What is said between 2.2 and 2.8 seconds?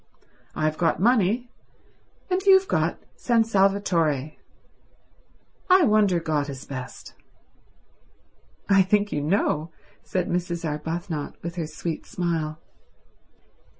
and you've